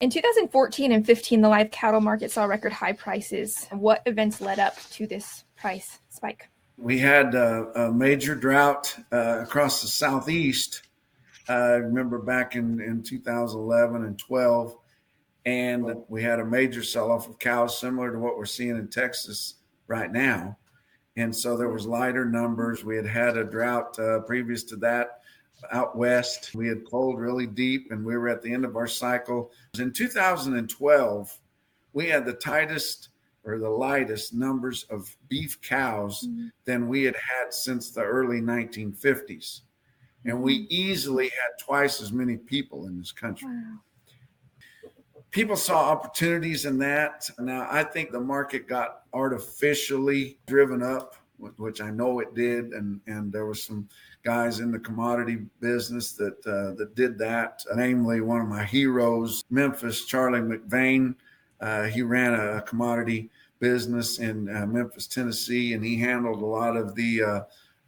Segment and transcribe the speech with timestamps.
[0.00, 3.66] In 2014 and 15, the live cattle market saw record high prices.
[3.70, 6.50] What events led up to this price spike?
[6.76, 10.82] We had a, a major drought uh, across the southeast.
[11.48, 14.76] Uh, I remember back in, in 2011 and 12,
[15.46, 18.88] and we had a major sell off of cows, similar to what we're seeing in
[18.88, 19.54] Texas
[19.86, 20.58] right now.
[21.16, 22.84] And so there was lighter numbers.
[22.84, 25.20] We had had a drought uh, previous to that
[25.72, 26.54] out west.
[26.54, 29.52] We had pulled really deep and we were at the end of our cycle.
[29.78, 31.38] In 2012,
[31.92, 33.08] we had the tightest
[33.44, 36.48] or the lightest numbers of beef cows mm-hmm.
[36.64, 39.60] than we had had since the early 1950s.
[40.24, 40.66] And we mm-hmm.
[40.70, 43.48] easily had twice as many people in this country.
[43.48, 43.78] Wow.
[45.30, 47.30] People saw opportunities in that.
[47.38, 52.72] Now, I think the market got artificially driven up, which I know it did.
[52.72, 53.88] And, and there was some
[54.24, 57.62] guys in the commodity business that uh, that did that.
[57.74, 61.14] Namely, one of my heroes, Memphis Charlie McVean.
[61.60, 63.30] Uh, he ran a commodity
[63.60, 67.40] business in uh, Memphis, Tennessee, and he handled a lot of the uh,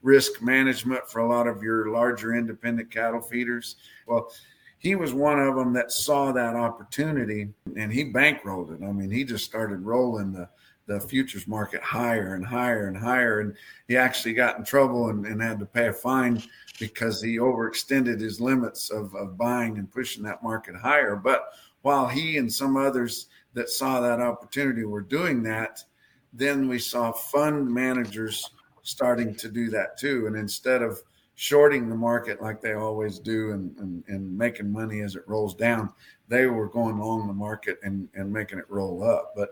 [0.02, 3.76] risk management for a lot of your larger independent cattle feeders.
[4.06, 4.32] Well,
[4.78, 8.84] he was one of them that saw that opportunity and he bankrolled it.
[8.84, 10.48] I mean, he just started rolling the
[10.88, 13.40] the futures market higher and higher and higher.
[13.40, 13.54] And
[13.86, 16.42] he actually got in trouble and, and had to pay a fine
[16.80, 21.14] because he overextended his limits of, of buying and pushing that market higher.
[21.14, 21.50] But
[21.82, 25.84] while he and some others that saw that opportunity were doing that,
[26.32, 28.50] then we saw fund managers
[28.82, 30.26] starting to do that too.
[30.26, 31.02] And instead of
[31.34, 35.54] shorting the market like they always do and, and, and making money as it rolls
[35.54, 35.92] down,
[36.28, 39.34] they were going along the market and, and making it roll up.
[39.36, 39.50] But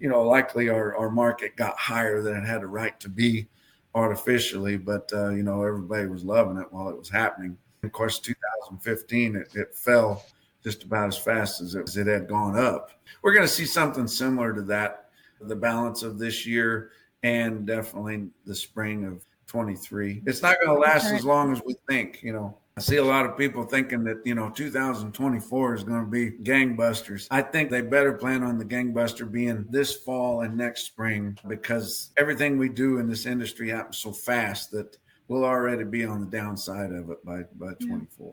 [0.00, 3.48] you know, likely our, our market got higher than it had a right to be
[3.94, 7.56] artificially, but, uh, you know, everybody was loving it while it was happening.
[7.82, 10.24] Of course, 2015, it, it fell
[10.62, 12.90] just about as fast as it, as it had gone up.
[13.22, 15.10] We're going to see something similar to that,
[15.40, 16.90] the balance of this year
[17.22, 20.22] and definitely the spring of 23.
[20.26, 22.56] It's not going to last as long as we think, you know.
[22.78, 26.30] I see a lot of people thinking that, you know, 2024 is going to be
[26.30, 27.26] gangbusters.
[27.28, 32.12] I think they better plan on the gangbuster being this fall and next spring because
[32.16, 34.96] everything we do in this industry happens so fast that
[35.26, 38.32] we'll already be on the downside of it by, by 24.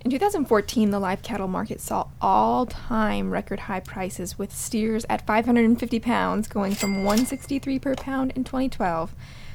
[0.00, 5.24] In 2014, the live cattle market saw all time record high prices with steers at
[5.28, 9.14] 550 pounds going from 163 per pound in 2012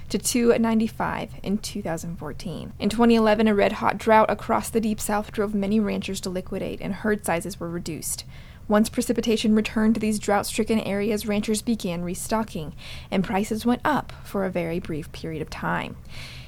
[0.09, 2.73] to 295 in 2014.
[2.79, 6.81] In 2011, a red hot drought across the deep south drove many ranchers to liquidate,
[6.81, 8.25] and herd sizes were reduced.
[8.67, 12.73] Once precipitation returned to these drought stricken areas, ranchers began restocking,
[13.09, 15.95] and prices went up for a very brief period of time.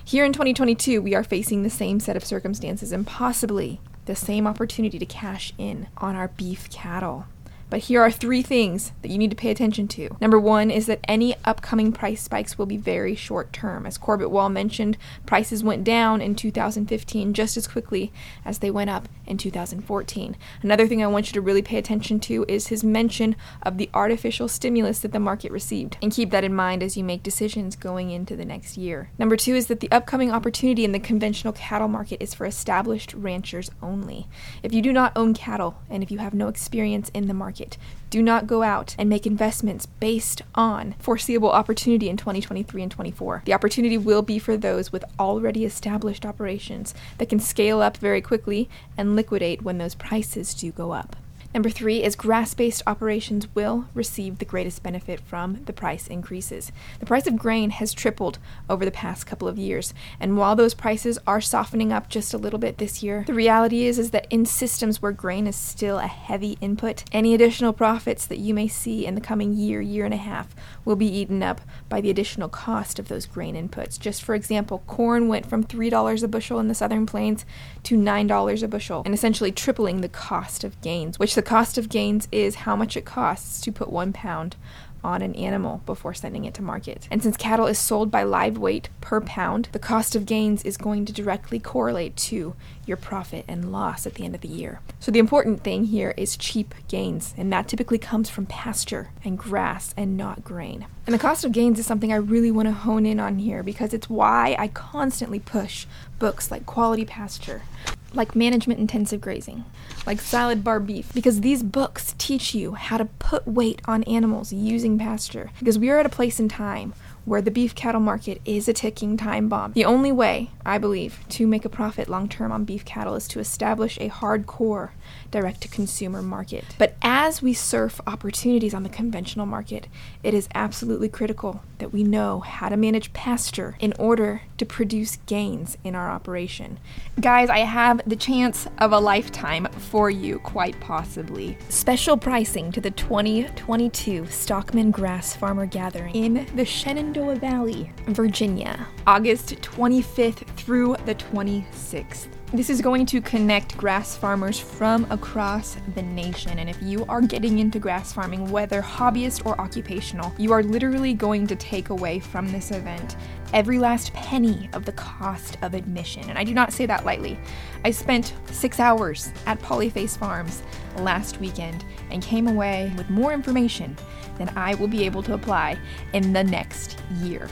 [0.04, 4.46] Here in 2022, we are facing the same set of circumstances and possibly the same
[4.46, 7.26] opportunity to cash in on our beef cattle.
[7.72, 10.10] But here are three things that you need to pay attention to.
[10.20, 13.86] Number one is that any upcoming price spikes will be very short term.
[13.86, 18.12] As Corbitt Wall mentioned, prices went down in 2015 just as quickly
[18.44, 20.36] as they went up in 2014.
[20.62, 23.90] Another thing I want you to really pay attention to is his mention of the
[23.94, 25.96] artificial stimulus that the market received.
[26.02, 29.12] And keep that in mind as you make decisions going into the next year.
[29.18, 33.14] Number two is that the upcoming opportunity in the conventional cattle market is for established
[33.14, 34.28] ranchers only.
[34.62, 37.61] If you do not own cattle and if you have no experience in the market,
[37.62, 37.78] market.
[38.10, 43.44] Do not go out and make investments based on foreseeable opportunity in 2023 and 24.
[43.46, 48.22] The opportunity will be for those with already established operations that can scale up very
[48.22, 51.16] quickly and liquidate when those prices do go up.
[51.54, 56.72] Number three is grass based operations will receive the greatest benefit from the price increases.
[57.02, 58.40] The price of grain has tripled
[58.70, 62.38] over the past couple of years, and while those prices are softening up just a
[62.38, 66.00] little bit this year, the reality is, is that in systems where grain is still
[66.00, 70.06] a heavy input, any additional profits that you may see in the coming year, year
[70.06, 71.60] and a half will be eaten up
[71.90, 74.00] by the additional cost of those grain inputs.
[74.00, 77.46] Just for example, corn went from $3 a bushel in the southern plains
[77.84, 81.90] to $9 a bushel, and essentially tripling the cost of gains, which the cost of
[81.90, 84.56] gains is how much it costs to put one pound
[85.04, 87.08] on an animal before sending it to market.
[87.10, 90.78] And since cattle is sold by live weight per pound, the cost of gains is
[90.78, 92.56] going to directly correlate to
[92.86, 94.82] your profit and loss at the end of the year.
[95.00, 99.36] So the important thing here is cheap gains, and that typically comes from pasture and
[99.36, 100.86] grass and not grain.
[101.08, 103.64] And the cost of gains is something I really want to hone in on here
[103.64, 105.88] because it's why I constantly push
[106.20, 107.64] books like Quality Pasture
[108.14, 109.64] like management intensive grazing,
[110.06, 114.52] like salad bar beef, because these books teach you how to put weight on animals
[114.52, 115.52] using pasture.
[115.60, 116.94] Because we are at a place in time
[117.26, 119.74] where the beef cattle market is a ticking time bomb.
[119.74, 123.28] The only way, I believe, to make a profit long term on beef cattle is
[123.30, 124.92] to establish a hardcore
[125.30, 126.64] direct to consumer market.
[126.78, 129.88] But as we surf opportunities on the conventional market,
[130.24, 135.18] it is absolutely critical that we know how to manage pasture in order to produce
[135.26, 136.80] gains in our operation.
[137.20, 141.58] Guys, I have the chance of a lifetime for you, quite possibly.
[141.70, 146.66] Special pricing to the 2022 Stockman Grass Farmer Gathering in the
[147.12, 152.28] Shenandoah Valley, Virginia, August 25th through the 26th.
[152.54, 156.60] This is going to connect grass farmers from across the nation.
[156.60, 161.14] And if you are getting into grass farming, whether hobbyist or occupational, you are literally
[161.14, 163.16] going to take away from this event
[163.54, 166.30] every last penny of the cost of admission.
[166.30, 167.40] And I do not say that lightly.
[167.86, 170.62] I spent six hours at Polyface Farms
[170.98, 173.96] last weekend and came away with more information
[174.38, 175.80] than I will be able to apply
[176.12, 177.48] in the next year.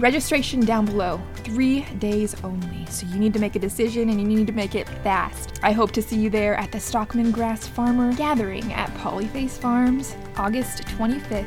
[0.00, 2.86] Registration down below, three days only.
[2.86, 5.60] So you need to make a decision and you need to make it fast.
[5.62, 10.16] I hope to see you there at the Stockman Grass Farmer Gathering at Polyface Farms,
[10.38, 11.46] August 25th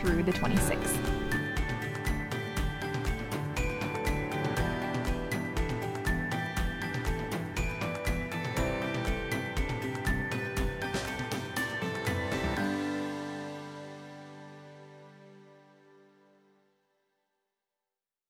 [0.00, 1.09] through the 26th.